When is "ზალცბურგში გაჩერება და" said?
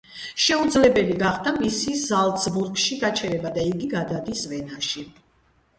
2.05-3.69